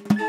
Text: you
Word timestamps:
you 0.00 0.27